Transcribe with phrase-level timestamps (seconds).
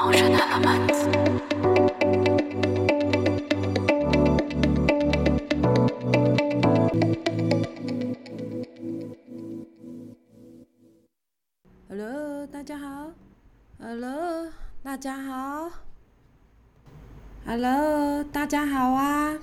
[0.00, 0.12] Hello，
[12.46, 13.10] 大家好。
[13.80, 14.46] Hello，
[14.84, 15.70] 大家好。
[17.44, 19.36] Hello，大家好啊！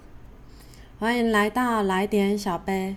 [0.98, 2.96] 欢迎来到来点小杯。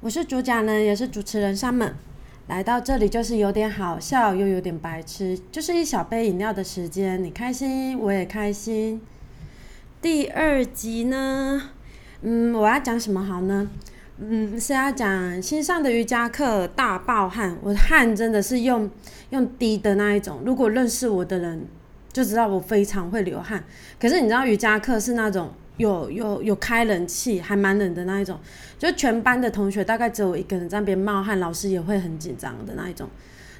[0.00, 1.92] 我是主讲人，也是主持人 Summer。
[2.46, 9.00] 来到这里就是有点好笑，又有点白痴，就是一小杯饮料的时间，你开心，我也开心。
[10.02, 11.70] 第二集呢，
[12.20, 13.70] 嗯，我要讲什么好呢？
[14.18, 18.90] 嗯，是要讲新上的瑜伽课大爆汗，我的汗真的是用
[19.30, 20.42] 用滴的那一种。
[20.44, 21.66] 如果认识我的人
[22.12, 23.64] 就知道我非常会流汗。
[23.98, 28.38] 可是你知道瑜伽课是那种有有有开冷气，还蛮冷的那一种。
[28.78, 33.08] 就全班的同学大概只有我一个人在那边冒汗，老师也会很紧张的那一种。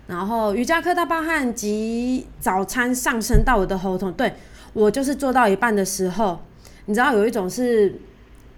[0.06, 4.32] 然后瑜伽课大爆汗及早餐上升到我的喉头，对
[4.74, 6.38] 我就是做到一半的时候，
[6.84, 7.94] 你知道有一种是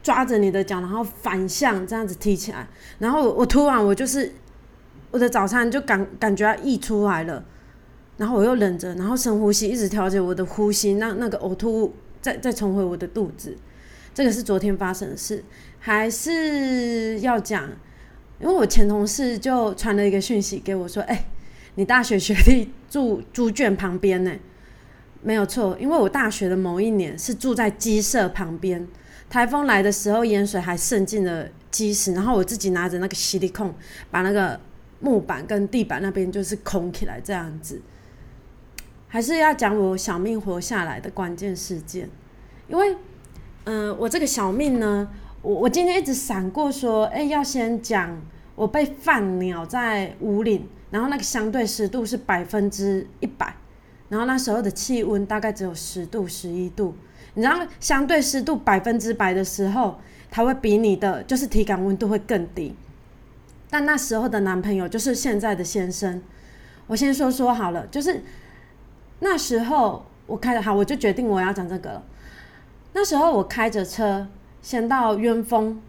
[0.02, 2.66] 抓着你的脚，然后反向这样子提起来，
[2.98, 4.32] 然后我突然我就是
[5.12, 7.44] 我的早餐就感感觉要溢出来了，
[8.16, 11.94] 然后我又忍着，然后深呼吸，一直调节我的呼吸，让那个呕吐物
[12.26, 13.56] 再再重回我的肚子。
[14.12, 15.44] 这个是昨天发生的事。
[15.78, 17.70] 还是要讲，
[18.40, 21.26] 因为我前同事就传了一个讯息给我，说：“哎，
[21.76, 24.32] 你大学学历住猪圈旁边呢？”
[25.22, 28.84] 没有错，因为我大学的某一年是住在鸡舍旁边，
[29.30, 33.72] 台风来的时候，盐水还渗进了鸡屎，然后我自己拿着那个吸力控，
[34.10, 34.58] 把那个
[34.98, 37.80] 木板跟地板那边就是空起来，这样子。
[39.08, 42.08] 还是要讲我小命活下来的关键事件，
[42.68, 42.96] 因为，
[43.64, 45.08] 嗯，我这个小命呢。
[45.42, 48.20] 我我今天一直闪过说，哎，要先讲
[48.56, 53.54] 我被放鸟在五岭，然后那个相对湿度是百分之一百，
[54.08, 56.96] 然后那时候的气温大概只有十度、十一度。
[57.34, 60.00] 你知道相对湿度百分之百的时候，
[60.32, 62.74] 它会比你的就是体感温度会更低。
[63.70, 66.20] 但那时候的男朋友就是现在的先生，
[66.88, 68.20] 我先说说好了，就是
[69.20, 72.02] 那时候我开的好，我就决定我要讲这个了。
[72.92, 74.26] 那时候我开着车。
[74.62, 75.80] 先到渊峰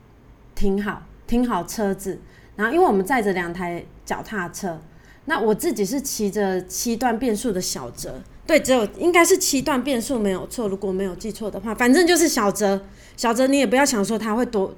[0.53, 2.19] 停好，停好车子，
[2.55, 4.79] 然后因为我们载着两台脚踏车，
[5.25, 12.79] 那我自己是骑着七段变速的小折，对，只有应该是七段变速没有错，如果没有记错的话，反正就是小折，
[13.15, 14.71] 小折你也不要想说它会多，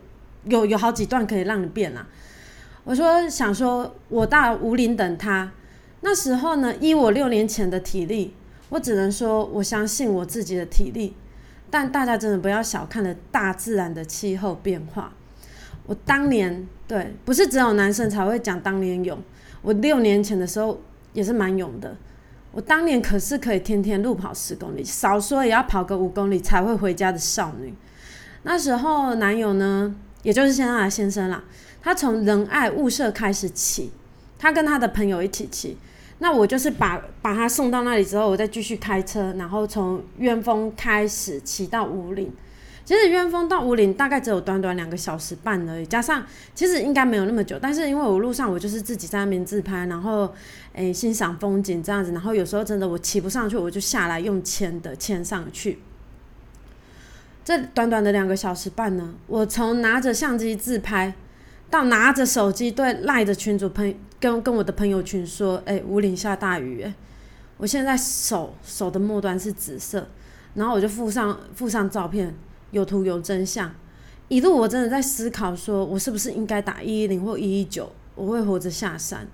[0.46, 2.08] 有有好几段可以让你变啊。
[2.86, 5.52] 我说想说我到五岭等他，
[6.00, 8.34] 那时候呢，依我六年前的体力，
[8.70, 11.16] 我只能说我相信我自己的体力。
[11.72, 15.14] 但大家真的不要小看了大自然的气候变化。
[15.86, 19.16] 我当年对，不是只有男生才会讲当年勇。
[19.62, 20.82] 我六年前的时候
[21.14, 21.96] 也是蛮勇的。
[22.52, 27.72] 我当年可是可以天天路跑十公里，少说也要跑个五公里才会回家的少女。
[28.42, 31.44] 那时候男友呢，也就是现在的先生啦，
[31.84, 33.92] 他从仁爱物社开始骑，
[34.40, 35.78] 他跟他的朋友一起骑。
[36.20, 42.32] 那我就是把把他送到那里之后，我再继续开车，然后从渊峰开始骑到五岭。
[42.86, 47.58] 其实渊峰到五岭大概只有短短两个小时半而已，加上其实应该没有那么久。
[47.62, 50.34] 但是因为我路上我就是自己在那边自拍，然后
[50.74, 55.80] 诶欣赏风景这样子，然后有时候真的我骑不上去，我就下来用牵的牵上去。
[57.46, 61.14] 这短短的两个小时半呢，我从拿着相机自拍。
[61.72, 66.94] 到拿着手机对赖的群主朋跟跟我的朋友群说，哎，五岭下大雨，哎，
[67.58, 70.08] 我现在手手的末端是紫色，
[70.56, 72.36] 然后我就附上附上照片，
[72.72, 73.74] 有图有真相，
[74.28, 79.26] 一路我真的在思考，说我是不是应该打一一零或一一九，我会活着下山。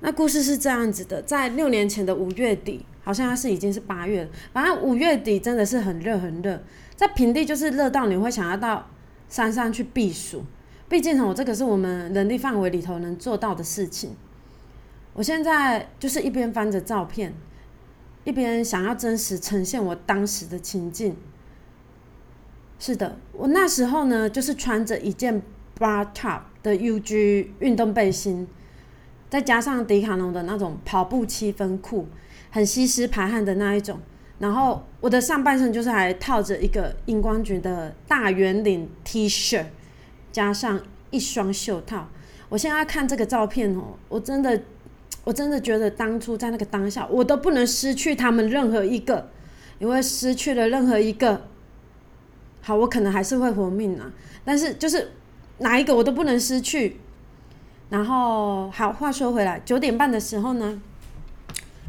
[0.00, 6.60] 那故事是这样子的，在六年前的五月底，好像是已经是八月了，反正五月底真的是很热很热，
[6.96, 8.88] 在平地就是热到你会想要到
[9.28, 10.44] 山上去避暑。
[10.90, 14.16] 毕竟我这个是我们能力范围里头能做到的事情。
[15.14, 17.32] 我现在就是一边翻着照片，
[18.24, 21.16] 一边想要真实呈现我当时的情境。
[22.80, 25.40] 是的，我那时候呢，就是穿着一件
[25.78, 28.48] bar top 的 UG 运动背心，
[29.28, 32.08] 再加上迪卡侬的那种跑步七分裤，
[32.50, 34.00] 很吸湿排汗的那一种。
[34.40, 39.66] 然后我的上半身就是还套着一个荧光橘的大圆领 T 恤。
[40.32, 40.80] 加上
[41.10, 42.08] 一双袖套，
[42.48, 44.62] 我现在看这个照片哦，我真的，
[45.24, 49.30] 我真的觉得当初在那个当下，我都不能失去他们任何一个，
[49.78, 51.46] 因为失去了任何一个，
[52.62, 54.12] 好，我可能还是会活命啊，
[54.44, 55.12] 但是就是
[55.58, 56.98] 哪一个我都不能失去。
[57.88, 60.80] 然后，好，话说回来，九点半的时候呢，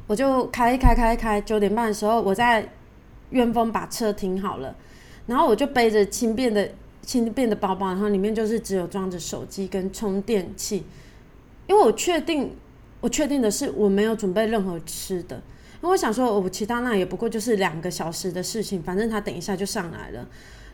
[0.08, 2.68] 我就开开开开，九点半的时候我在
[3.30, 4.76] 院峰把车停好了，
[5.28, 10.84] 然后我就背着轻便的轻便的包包，然后里面就是只有装着手机跟充电器，
[11.68, 12.56] 因为我确定
[13.00, 20.28] 我确定的是我没有准备任何吃的，因为我想说我其他那也不过就是两个小时的事情，反正他等一下就上来了，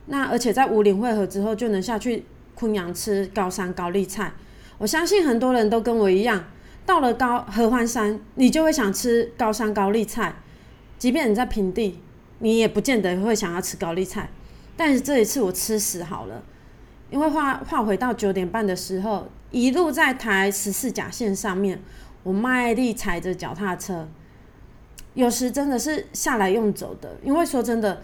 [0.07, 2.25] 那而且在五岭汇合之后就能下去
[2.55, 4.33] 昆阳吃高山高丽菜，
[4.77, 6.43] 我相信很多人都跟我一样。
[6.85, 10.35] 到了高合欢山，你就会想吃高山高丽菜，
[10.97, 11.99] 即便你在平地，
[12.39, 14.29] 你也不见得会想要吃高丽菜。
[14.77, 16.41] 但是这一次我吃死好了，
[17.09, 21.81] 因为画画回到九点半的时候，一路在台十四甲线上面，
[22.23, 24.07] 我卖力踩着脚踏车，
[25.15, 28.01] 有时真的是下来用走的，因为说真的，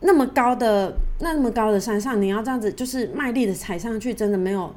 [0.00, 4.72] 那么高的那么高的山上，你要这样子就是卖力的踩上去，真的没有。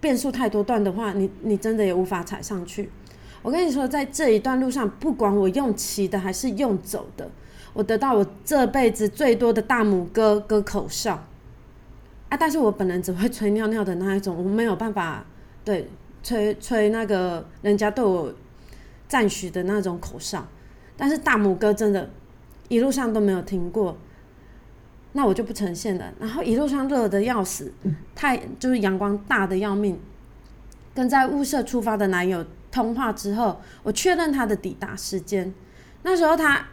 [0.00, 2.88] 变数太多段的话，你你真的也无法踩上去。
[3.42, 7.28] 我跟你说，在这一段路上，不管我用骑的还是用走的，
[7.72, 11.24] 我得到我这辈子最多的大拇哥跟口哨
[12.28, 12.36] 啊！
[12.36, 15.24] 但是我本人只会吹尿尿的那一种，我没有办法
[15.64, 15.88] 对
[16.22, 18.32] 吹吹那个人家对我
[19.06, 20.46] 赞许的那种口哨。
[20.96, 22.10] 但是大拇哥真的，
[22.68, 23.96] 一路上都没有停过。
[25.12, 26.12] 那我就不呈现了。
[26.20, 27.72] 然后一路上热的要死，
[28.14, 29.98] 太就是阳光大的要命。
[30.94, 35.54] 跟在雾社出发的男友通话之后，我确认他的抵达时间。
[36.02, 36.66] 那时候他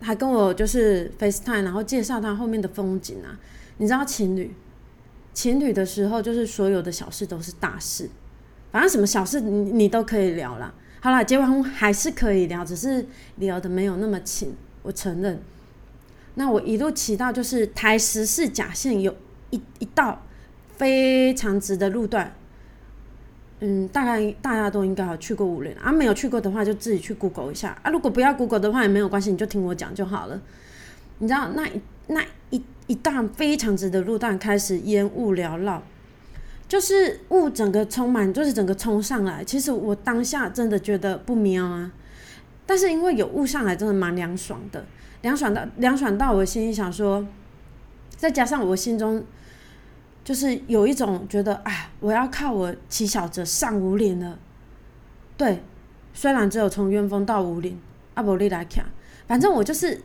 [0.00, 3.38] 还跟我就是 FaceTime，然后介绍他后面的风景啊。
[3.78, 4.54] 你知道情侣
[5.32, 8.08] 情侣的时候，就是所有的小事都是大事，
[8.72, 10.74] 反正什么小事你你都可以聊了。
[11.00, 13.06] 好了，结完婚还是可以聊，只是
[13.36, 15.40] 聊的没有那么亲，我承认。
[16.34, 19.14] 那我一路骑到就是台十四甲线有
[19.50, 20.22] 一一道
[20.76, 22.34] 非常直的路段，
[23.60, 27.90] 嗯，大概大家都应该有去过五岭啊，没有去过的话就自己去 Google 一下啊。
[27.90, 30.40] 如果不要 Google 的话也没有关系，你就听我讲就好了。
[31.18, 35.82] 你知道那一那一一段非常直的路段开始烟雾缭绕，
[36.68, 39.42] 就是雾整个充满，就是整个冲上来。
[39.42, 41.90] 其实我当下真的觉得不妙啊，
[42.64, 44.84] 但是因为有雾上来，真的蛮凉爽的。
[45.22, 47.26] 凉爽到凉爽到我心里想说，
[48.16, 49.24] 再加上我心中
[50.28, 54.38] 就是有一种觉得啊，我要靠我骑小者上五岭了。
[55.38, 55.62] 对，
[56.12, 57.80] 虽然只有从元丰到五岭，
[58.12, 58.84] 阿伯利来看，
[59.26, 60.02] 反正我就是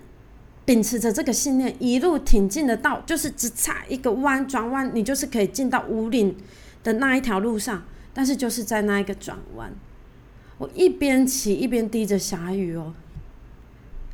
[0.63, 6.33] 秉持着这个信念，一路挺进的道，就是只差一个弯转弯，你就是可以进到五岭
[6.83, 7.83] 的那一条路上。
[8.13, 9.73] 但是就是在那一个转弯，
[10.57, 12.93] 我一边骑一边滴着霞雨哦。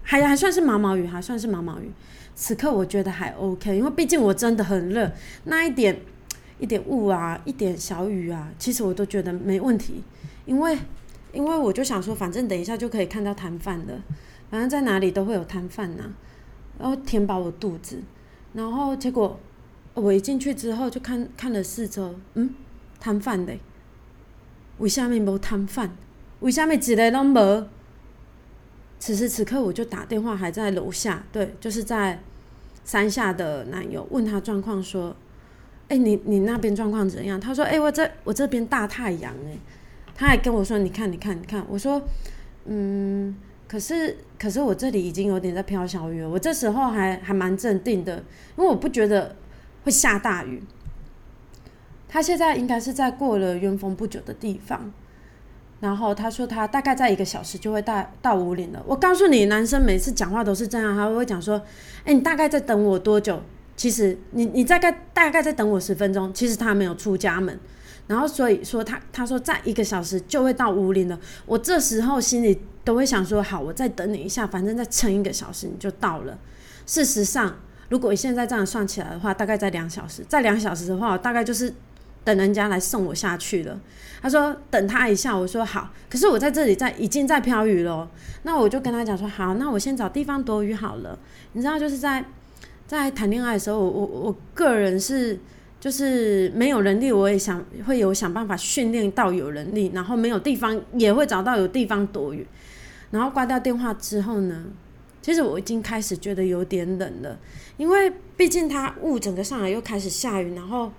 [0.02, 1.92] 还还算是毛毛雨，还算是毛毛雨。
[2.42, 5.12] 此刻我觉得还 OK，因为毕竟我真的很热，
[5.44, 6.00] 那一点
[6.58, 10.02] 一点雾啊，一点小雨啊，其实我都觉得没问题。
[10.46, 10.78] 因为
[11.34, 14.02] 因为我就想说，反正等一下就可以看到摊贩的，
[14.50, 16.04] 反正在哪里都会有摊贩呐，
[16.80, 18.02] 然后填饱我肚子。
[18.54, 19.38] 然后结果
[19.94, 22.52] 我一进去之后，就看看了四周，嗯，
[23.02, 23.54] 摊贩的，
[24.78, 25.92] 为什么无摊贩？
[26.40, 27.68] 为什么一个拢无？
[28.98, 32.22] 此时此刻，我就打电话，还在楼下，对，就是在
[32.90, 35.16] 山下的男友问他状况，说
[35.90, 39.56] ：“哎，你你那边状况怎样？”他说：“哎，我这我这边大太阳哎。”
[40.18, 42.02] 他还跟我说：“你看，你看，你看。”我说
[42.66, 43.36] ：“嗯，
[43.68, 48.18] 可是可是我这里已经有点在飘小雨了。”我这时候还还蛮镇定的，
[48.58, 49.36] 因为我不觉得
[49.84, 50.64] 会下大雨。
[52.08, 54.92] 他现在应该是在过了元丰不久的地方。
[55.80, 58.84] 然后他说他大概在一个小时就会到到五岭了。
[58.86, 61.62] 我告诉你，男生每次讲话都是这样，他会讲说
[62.04, 63.42] ：“哎，你大概在等我多久？”
[63.78, 66.34] 其实你你大概大概在等我十分钟。
[66.34, 67.58] 其实他没有出家门，
[68.08, 71.18] 然后所以说他他说在一个小时就会到五岭了。
[71.46, 76.38] 我这时候心里都会想说：“好，我再等你一下，反正再撑一个小时你就到了。”
[76.86, 77.56] 事实上，
[77.88, 80.26] 如果现在这样算起来的话，大概在两小时。
[80.28, 81.74] 在两小时的话，大概就是。
[82.30, 83.80] 等人家来送我下去了，
[84.22, 88.08] 他说等他一下，我说好，可是我在这里在已经在飘雨了，
[88.44, 91.18] 那我就跟他讲说好，那我先找地方躲雨好了。
[91.54, 92.24] 你知道就是在
[92.86, 95.40] 在谈恋爱的时候，我我我个人是
[95.80, 102.46] 就是没有能力，我也想会有想办法训练到有能力，然后没有地方也会找到有地方躲雨。
[103.10, 104.66] 然后挂掉电话之后呢，
[105.20, 107.40] 其实我已经开始觉得有点冷了，
[107.78, 110.92] 因为毕竟它雾整个上来又开始下雨，然后。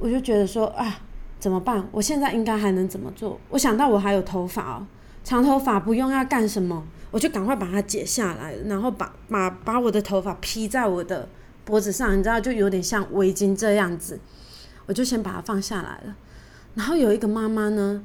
[0.00, 0.98] 我就觉得说啊，
[1.38, 1.86] 怎么办？
[1.92, 3.38] 我现在应该还能怎么做？
[3.50, 4.86] 我想到我还有头发哦，
[5.22, 6.82] 长头发不用要干什么？
[7.10, 11.28] 我就赶快把它解下来，然后把把把我的头发披在我的
[11.64, 14.18] 脖子上，你知道，就有点像围巾这样子。
[14.86, 16.16] 我就先把它放下来了。
[16.74, 18.02] 然后有一个妈妈呢，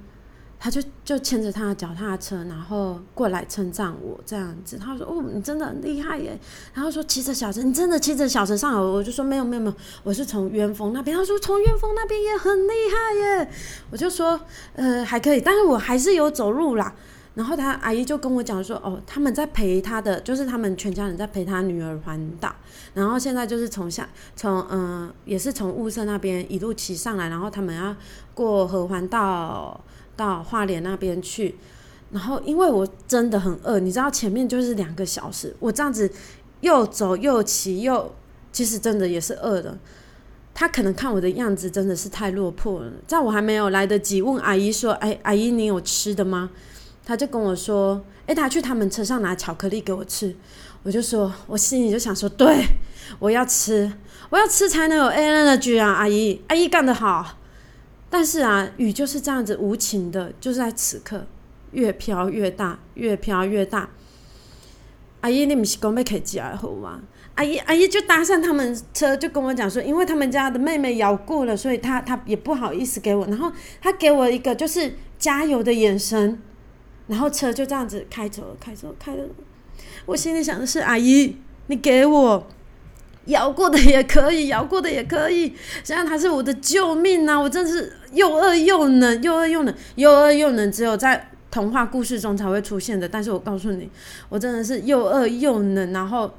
[0.58, 4.78] 他就就牵着他的脚踏车，然后过来称赞我这样子。
[4.78, 6.40] 他说：“哦，你真的很厉害耶！”
[6.74, 13.52] 然后说：“骑着小车，你真的骑着小车上来？”我就说：“没有，没有，没有，我是从元丰那边。”他说：“从元丰那边也很厉害耶！”
[13.92, 14.40] 我就说
[14.74, 16.96] ：“呃，还可以，但是我还是有走路啦。”
[17.36, 22.56] 然后他阿姨就跟我讲说：“哦，他们在陪他的，就是他们全家人在陪他女儿环岛。
[22.94, 27.96] 然后现在就是从下从嗯，也是从雾社那边一路骑上来，然后他们要
[28.34, 29.80] 过河环到。”
[30.16, 31.56] 到花莲那边去，
[32.12, 36.10] 然后因为我真的很饿，你知道前面就是两个小时，我这样子
[36.62, 38.14] 又走又骑又，
[38.52, 39.78] 其实真的也是饿的。
[40.54, 46.50] 他可能看我的样子真的是太落魄了，在我还没有来得及问阿姨说：“哎，阿姨你有吃的吗？”
[47.06, 50.34] 他就跟我说：“哎，他去他们车上拿巧克力给我吃。”
[50.84, 52.66] 我就说，我心里就想说：“对，
[53.20, 53.92] 我要吃，
[54.30, 57.38] 我要吃才能有 A N 的 G 啊！”阿姨，阿姨干得好。
[58.10, 61.26] 但是啊，雨就是这样子无情的，就是在此刻
[61.72, 63.90] 越飘越大，越飘越大。
[65.22, 67.02] 阿姨，你不是讲要开家好吗？
[67.34, 73.26] 阿姨，阿姨就搭上他们车，就跟我讲说，因为他们家的妹妹咬过了，所以她她也不好意思给我。
[73.26, 76.40] 然后她给我一个就是加油的眼神，
[77.08, 79.24] 然后车就这样子开走了，开走，开了。
[80.06, 81.36] 我心里想的是，阿姨，
[81.68, 82.48] 你给我。
[83.26, 85.54] 摇过的也可以，摇过的也可以。
[85.84, 87.40] 现在他是我的救命啊！
[87.40, 93.10] 我真是又饿又冷，又饿又冷，又饿又冷，只有在童话故事中才会出现的。
[93.10, 93.90] 但是我告诉你，
[94.30, 96.32] 我真的是又饿又冷，然后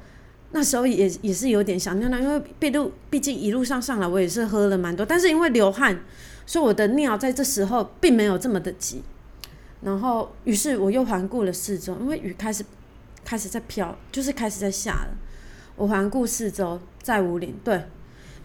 [0.51, 5.99] 那时候也也是有点想尿尿，因为毕路毕竟一路上上来我也是喝了蛮多，但是因为流汗，
[6.45, 9.01] 所以我的尿在这时候并没有这么的急。
[9.81, 12.63] 然后于是我又环顾了四周，因为雨开始
[13.25, 15.09] 开始在飘，就是开始在下了。
[15.77, 17.81] 我环顾四周，在五岭，对，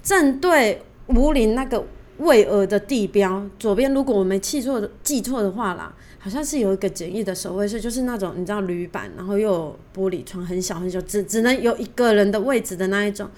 [0.02, 1.84] 正对五岭那个
[2.18, 13.28] 巍峨的地标左边，如果我没记错的记错的话啦，好像是有一个简易的守卫室，就是那种你知道铝板，然后又有玻璃窗，很小很小，只只能有一个人的位置的那一种。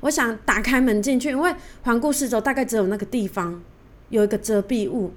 [0.00, 3.62] 我想打开门进去，因为环顾四周，大概只有那个地方
[4.08, 5.12] 有一个遮蔽物。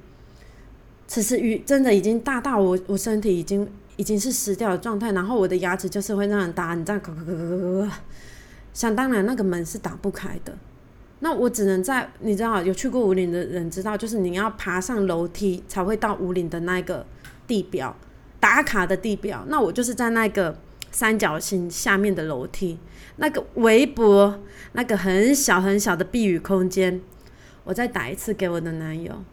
[1.07, 3.65] 此时雨真的已经大到我我身体已经
[3.97, 7.91] 已经是湿掉的状态，然后我的牙齿就是会让人打，你这样咳咳咳咳咳咳。
[8.73, 10.55] 想当然，那个门是打不开的，
[11.19, 17.03] 那我只能在你知道有去过武岭的人知道，就是你要爬上楼梯才会到武岭的那个
[17.47, 17.95] 地标
[18.39, 19.43] 打卡的地标。
[19.47, 20.55] 那我就是在那个
[20.91, 22.77] 三角形下面的楼梯，
[23.15, 24.39] 那个微博，
[24.73, 27.01] 那个很小很小的避雨空间，
[27.63, 29.23] 我再打一次给我的男友。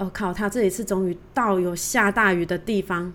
[0.00, 3.12] 我靠，他这一次终于到有下大雨的地方，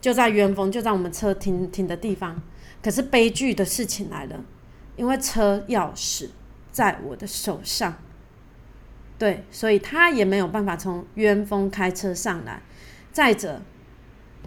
[0.00, 2.40] 就在元丰，就在我们车停停的地方。
[2.82, 4.40] 可是悲剧的事情来了，
[4.96, 6.28] 因为车钥匙
[6.72, 7.94] 在我的手上，
[9.18, 12.62] 对，所以他也没有办法从渊峰开车上来。
[13.12, 13.60] 再者，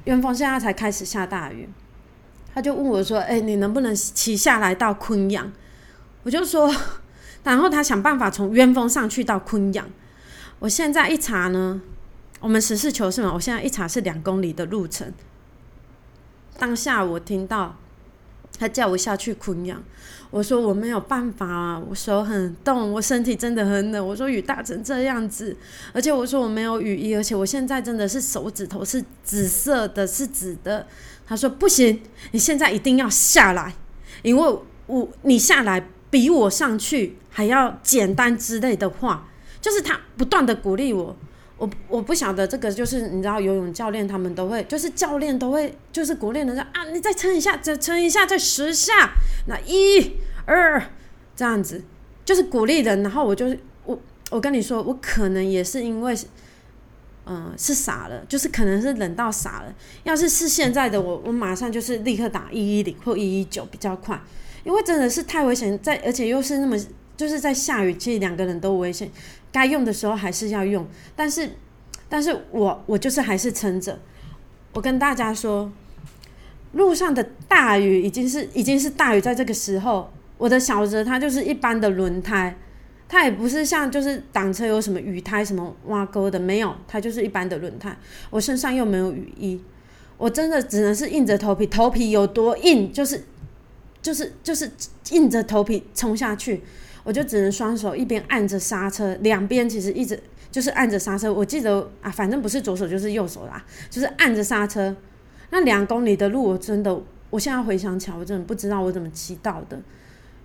[0.06, 1.70] 渊峰现在才开始下大雨，
[2.54, 5.52] 他就问我说：“哎，你能不能骑下来到昆阳？”
[6.24, 6.74] 我就说，
[7.44, 9.88] 然后他想办法从渊峰上去到昆阳。
[10.60, 11.82] 我现在一查呢，
[12.39, 15.13] 我们实事求是嘛，我现在一查是两公里的路程。
[16.58, 17.75] 当下我听到。
[18.58, 19.82] 他叫我下去昆阳，
[20.32, 24.06] 我说我没有办法啊，我手很冻，我身体真的很冷。
[24.06, 25.56] 我说雨大成这样子，
[25.94, 30.86] 而且我说我没有雨衣，而且我现在真的是手指头是紫色的，是紫的。
[31.25, 32.01] 他说不行，
[32.32, 33.75] 你现在一定要下来，
[34.24, 39.29] 因为我你下来比我上去还要简单之类的话，
[39.62, 41.16] 就是他不断的鼓励我。
[41.60, 49.12] 我我不晓得这个就是你知道游泳教练他们都会就是教练都会就是鼓励人家啊你再撑一下再撑一下再十下
[49.48, 50.13] 那一
[50.46, 50.82] 二
[51.36, 51.84] 这样子
[52.24, 53.54] 就是鼓励人然后我就
[53.86, 54.00] 我
[54.32, 56.16] 我跟你说我可能也是因为
[57.25, 64.20] 嗯是傻了就是可能是冷到傻了要是是现在的我我马上就是立刻打一一零或一一九比较快
[64.63, 66.78] 因为真的是太危险在而且又是那么
[67.20, 69.12] 就是在下雨其实两个人都危险。
[69.51, 71.50] 该用的时候还是要用，但是，
[72.08, 74.00] 但是我我就是还是撑着。
[74.74, 75.72] 我跟大家说，
[76.74, 82.56] 路上的大雨已经是已经是大雨，在这个时候，我的小泽它就是一般的轮胎，
[83.08, 87.98] 它也不是像就是挡车有什么雨胎什么挖沟的，没有，它就是一般的轮胎。
[88.29, 89.60] 我身上又没有雨衣，
[90.18, 93.24] 我真的只能是硬着头皮，头皮有多硬，就是
[94.01, 94.72] 就是就是
[95.10, 96.62] 硬着头皮冲下去。
[97.10, 101.34] 我就只能双手一边按着刹车，两边其实一直就是按着刹车。
[101.34, 104.96] 我记得啊，反正不是左手就是右手啦，就是按着刹车。
[105.50, 107.01] 那两公里的路，我真的，
[107.32, 109.80] 我现在回想起来，我真的不知道我怎么骑到的，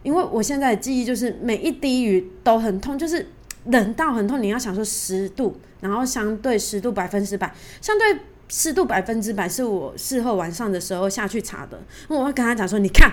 [0.03, 3.27] 因为我现在的记忆就是每一滴雨都很痛，就是
[3.67, 11.79] 冷到很痛，你要想说十度，然后相对湿度百分之百，相对湿度百分之百是我事后晚上的时候下去查的。
[12.09, 13.13] 我会跟他讲说，你看，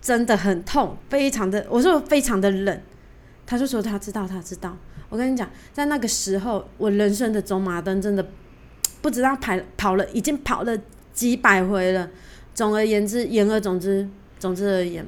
[0.00, 2.80] 真的很痛，非常的，我说非常的冷。
[3.46, 4.76] 他就说他知道，他知道。
[5.08, 8.24] 我跟你讲，在那个时候，我人生的走马灯真的
[9.02, 10.78] 不知道跑跑了，已经跑了
[11.12, 12.08] 几百回了。
[12.54, 15.04] 总而言之，言而总之，总之而言，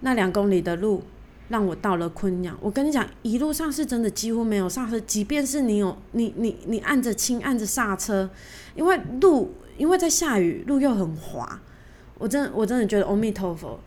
[0.00, 1.04] 那两公里的路
[1.48, 2.58] 让我到了昆阳。
[2.60, 8.28] 我跟你讲，一路上是真的几乎没有刹车，即便是你有你你你按着轻按着刹车，
[8.74, 11.60] 因为路因为在下雨，路又很滑。
[12.20, 13.80] 我真我真的觉得，阿弥陀佛，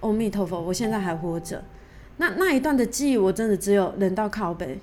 [0.00, 1.64] 阿弥陀佛，我现在还活着。
[2.18, 4.78] 那那一段的记忆，我真的只有冷到靠背，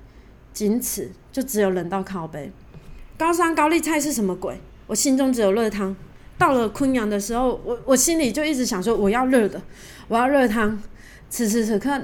[0.51, 2.51] 仅此就只有冷到靠背。
[3.15, 4.59] 高山高丽菜是什么鬼？
[4.87, 5.95] 我心中只有热汤。
[6.35, 9.61] 到了昆阳的时候，我我心里就一直想说，我要热的，
[10.07, 10.81] 我要热汤。
[11.29, 12.01] 此时此刻，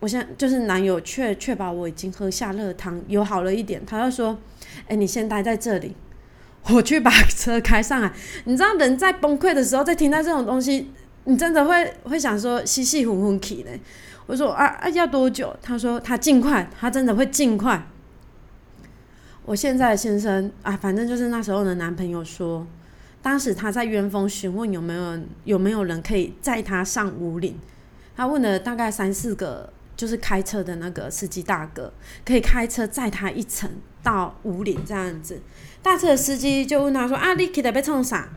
[0.00, 3.84] 我现在就是男友确确保我已经喝下热汤，有好了一点。
[3.86, 4.36] 他就说
[4.88, 5.94] ：“哎，你先待在这里，
[6.74, 8.12] 我去把车开上来。”
[8.44, 10.90] 你知道，人在崩溃的时候，在听到这种东西，
[11.24, 13.70] 你真的会会想说，细细混混气呢。
[14.26, 15.56] 我说啊啊要多久？
[15.62, 17.86] 他说他尽快，他真的会尽快。
[19.46, 22.66] 我现在的先生啊，反正就是那时候的男朋友说，
[23.22, 27.58] 当时他在元丰询问有没有有没有人可以载他上五岭，
[28.14, 31.92] 他问了大概三四个，就是开车的那个司机大哥，
[32.24, 33.68] 可以开车载他一程
[34.00, 35.40] 到五岭这样子。
[35.82, 38.28] 大车的司机就问他说啊，你起来被冲啥？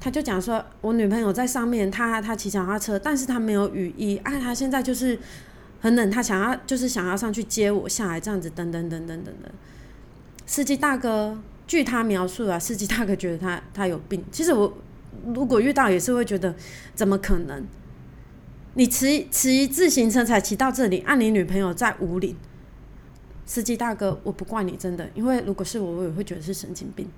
[0.00, 5.16] 他就讲说，我女朋友在上面，他他骑脚踏车，但是他没有雨衣，啊，他现在就是
[5.80, 9.52] 很冷，他想要就是想要上去接我下来，这样子，等等等等等等。
[10.44, 14.24] 司机大哥，据他描述啊，司机大哥觉得他他有病。
[14.32, 14.76] 其实我
[15.34, 16.52] 如果遇到也是会觉得，
[16.96, 17.64] 怎么可能？
[18.74, 22.36] 你骑骑自行车才骑到这里，按你女朋友在五里。
[23.46, 27.08] 司机大哥，我不怪你，真的，因为如果是我，我也会觉得是神经病。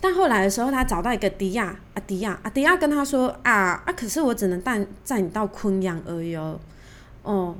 [0.00, 6.60] 但后来的时候，他找到一个迪亚啊，迪亚啊，迪亚跟他说啊啊，可是我只能带载你到昆阳而已哦，
[7.24, 7.56] 哦，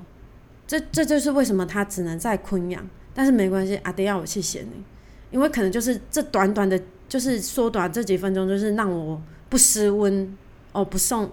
[0.68, 2.86] 这这就是为什么他只能在昆阳。
[3.12, 4.84] 但是没关系，阿迪亚，我谢谢你，
[5.32, 10.36] 因为可能就是这短短的，就是缩短这几分钟，就是让我不失温
[10.70, 11.32] 哦，不送，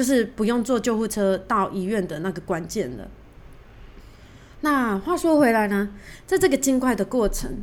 [0.00, 3.06] 就是不用坐救护车到医院的那个关键了。
[4.62, 5.90] 那话说回来呢，
[6.26, 7.58] 在这个尽快的过程。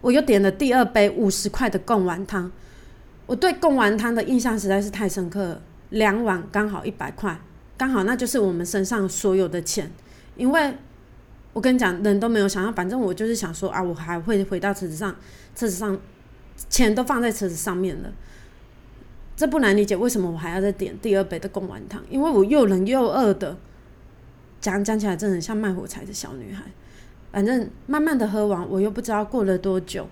[0.00, 2.50] 我又点了第二杯五十块的贡丸汤，
[3.26, 5.62] 我对贡丸汤的印象实在是太深刻了。
[5.90, 7.38] 两碗刚好一百块，
[7.78, 9.88] 刚好那就是我们身上所有的钱。
[10.34, 10.74] 因为
[11.52, 15.14] 我跟你讲，人都没有想到，反正我就是想说啊，我还会回到车子上，
[15.54, 15.96] 车子上
[16.68, 18.12] 钱都放在车子上面了。
[19.36, 22.00] 这不难理解，为什么我还要再点第二杯的贡丸汤？
[22.08, 23.56] 因为我又冷又饿的，
[24.60, 26.64] 讲讲起来真的很像卖火柴的小女孩。
[27.32, 30.06] 反正慢慢的喝完，我又不知道过了多久，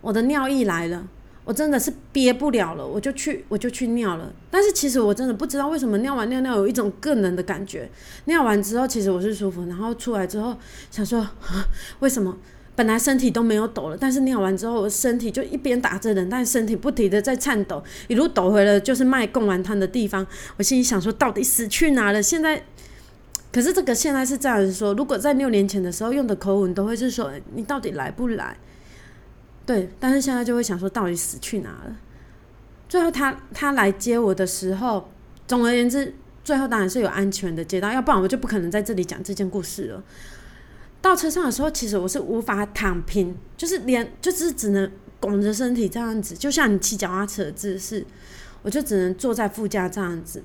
[0.00, 1.06] 我的尿意来了，
[1.44, 4.32] 我真的是憋不了了，我就去 我就去尿了。
[4.50, 7.86] 但是其实我真的不知道为什么尿完尿尿有一种更冷的感觉。
[8.24, 10.56] 尿完之后其实我是舒服，然后出来之后
[10.90, 11.28] 想说，
[12.00, 12.34] 为什么
[12.74, 20.26] 本来身体都没有抖了，但是尿完之后我身体就一边打着冷，但身体不停的在颤抖，一路抖回了就是卖贡丸汤的地方。
[20.56, 22.22] 我心里想说，到底死去哪了？
[22.22, 22.62] 现在。
[23.52, 28.56] 可是这个现在是这样说，如果在六年前的时候用的口吻都会是说你到底来不来？
[29.66, 31.94] 对，但是现在就会想说到底死去哪了？
[32.88, 35.06] 最后他他来接我的时候，
[35.46, 40.02] 总而言之，最后当然是有安全的接到，要不然我就不可能在这里讲这件故事了。
[41.02, 48.06] 到车上的时候，其实我是无法躺平，就是连就是只能拱着身体这样子，就像你骑脚踏车的姿势，
[48.62, 50.42] 我就只能坐在副驾这样子，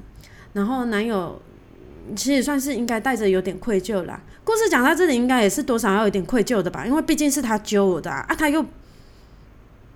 [0.51, 1.41] 然后男友。
[2.15, 4.23] 其实算是应该带着有点愧疚啦。
[4.45, 6.85] 故事讲到这里，应该也是多少要有点愧疚的吧？
[6.87, 8.65] 因为毕竟是他揪我的啊，他又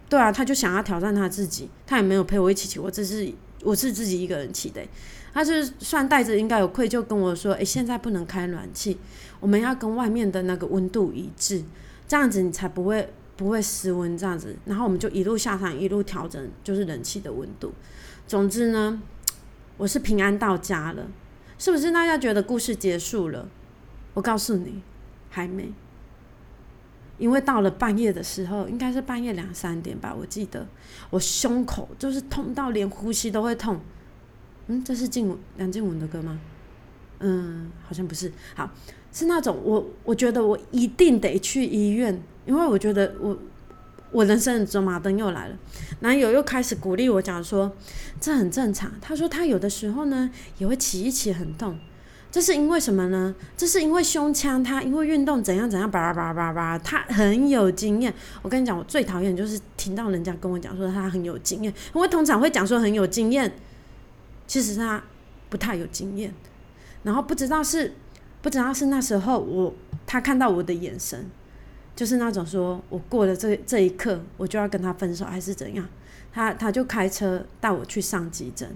[0.09, 3.31] 对啊，他就想要挑战他自己，他也没有陪我一起骑，我只是
[3.63, 4.81] 我是自己一个人骑的。
[5.33, 8.97] 他是算带着应该有愧疚跟我说：“诶，现在不能开暖气，
[9.41, 11.61] 我们要跟外面的那个温度一致，
[12.07, 17.73] 这样子你才不会不会失温。”这样子，然后我们就一路下山，一路调整就是冷气的温度。
[18.25, 19.01] 总之呢，
[19.75, 21.07] 我是平安到家了。
[21.57, 23.47] 是不是大家觉得故事结束了？
[24.13, 24.81] 我告诉你，
[25.29, 25.71] 还没。
[27.17, 30.67] 因为到了半夜的时候，应该是半夜两三点吧，我记得
[31.11, 33.79] 我胸口就是痛到连呼吸都会痛。
[34.67, 36.39] 嗯，这是静梁静文的歌吗？
[37.19, 38.31] 嗯，好像不是。
[38.55, 38.71] 好，
[39.11, 43.37] 是那种我我觉得我一定得去医院，因为我觉得我。
[44.13, 45.55] 我人生走马灯又来了，
[46.01, 47.71] 男友又开始鼓励我讲说，
[48.19, 48.91] 这很正常。
[48.99, 51.79] 他说他有的时候呢也会起一起很痛，
[52.29, 53.33] 这是因为什么呢？
[53.55, 58.13] 这是因为胸腔他因为运动怎样怎样叭叭叭叭叭，他很有经验。
[58.41, 63.49] 我跟你讲，我最讨厌就是听到人家跟我讲说他很有经验，因为通常会讲说很有经验，
[64.45, 65.01] 其实他
[65.49, 66.33] 不太有经验。
[67.03, 67.93] 然后不知道是
[68.41, 69.73] 不知道是那时候我
[70.05, 71.29] 他看到我的眼神，
[71.95, 75.87] 就是那种说我过了这这一刻我就要跟他分手还是怎样，
[76.33, 78.75] 他他就开车带我去上急诊。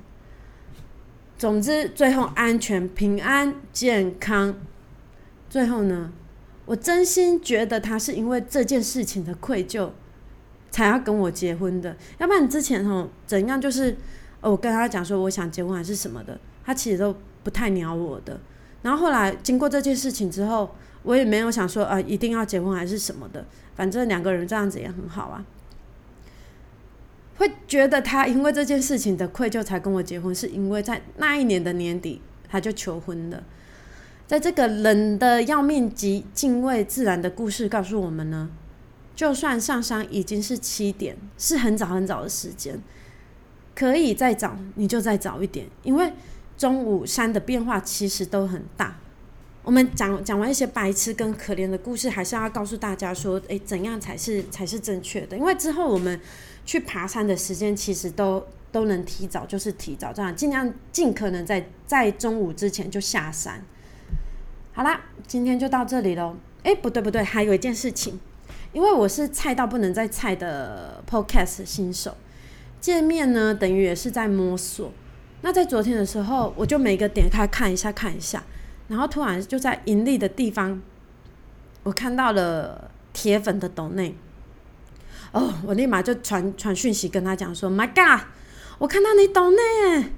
[1.37, 4.55] 总之，最后安全、平安、健康。
[5.49, 6.11] 最后呢，
[6.65, 9.89] 我真心觉得他是因为这件事情的愧疚，
[10.71, 11.97] 才要跟我结婚的。
[12.19, 13.97] 要不然之前哦，怎样就是
[14.41, 18.39] 我跟他讲说我想结婚还是什么的，他其实都不太鸟我的。
[18.85, 20.69] 然后后来经过这件事情之后，
[21.01, 23.43] 我也没有想说啊一定要结婚还是什么的，
[23.75, 25.43] 反正两个人这样子也很好啊。
[27.37, 33.43] 会觉得他因为这件事情的愧疚才跟我结婚，是因为在那一年的年底他就求婚了。
[34.27, 38.51] 在这个冷的要命及敬畏自然的故事告诉我们呢，
[39.15, 42.79] 就算上山已经是七点，是很早很早的时间，
[43.73, 46.13] 可以再早你就再早一点，因为
[46.57, 48.97] 中午山的变化其实都很大。
[49.63, 55.35] 我们讲讲完一些白痴跟可怜的故事，还是要告诉大家说，诶，怎样才是才是正确的？
[55.35, 56.19] 因为之后我们
[56.65, 63.63] 去爬山的时间，其实都都能提早，就是提早这样，尽量尽可能在在中午之前就下山。
[64.71, 66.35] 好啦，今天就到这里喽。
[66.61, 68.19] 诶，不对不对，还有一件事情，
[68.71, 72.15] 因为我是菜到不能再菜的 Podcast 新手，
[72.79, 74.91] 界面呢等于也是在摸索。
[75.41, 78.43] 那在昨天的时候，我就每个点开看一下看一下。
[78.87, 80.79] 然后突然就在盈利的地方，
[81.81, 84.15] 我看到了铁粉的抖内，
[85.31, 88.27] 哦，我立马就传传讯息跟他讲说：“My God，
[88.77, 90.11] 我看到你抖内，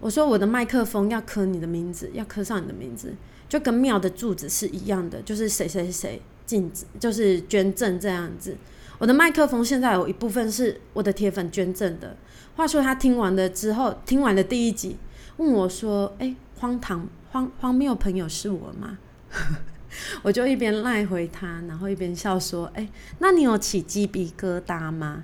[0.00, 3.14] 我说我的麦克风要刻你的名字，要刻上你的名字，
[3.50, 8.56] 就跟庙的柱子是一样的，就是谁谁谁进，就是捐赠这样子。
[8.98, 12.16] 我的麦克风现在有一部分是我的铁粉捐赠的。
[12.56, 14.96] 话说他听完了之后，听完了第一集，
[15.36, 18.98] 问我说：哎，荒唐。”荒荒谬朋友是我吗？
[20.22, 22.88] 我就一边赖回他，然后一边笑说：“哎，
[23.20, 25.22] 那你有起鸡皮疙瘩吗？”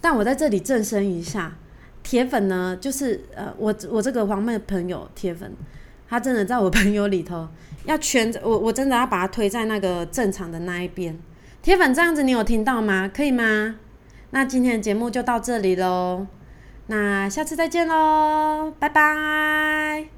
[0.00, 1.56] 但我在这里正声一下，
[2.04, 5.52] 铁粉呢，就是呃，我我这个荒谬朋友铁粉，
[6.08, 7.48] 他真的在我朋友里头
[7.84, 11.18] 要圈我，我真的要把他推在那个正常的那一边。
[11.60, 13.10] 铁粉这样子，你有听到吗？
[13.12, 13.80] 可以吗？
[14.36, 16.26] 那今天的节目就到这里喽，
[16.88, 20.10] 那下次再见喽，拜拜。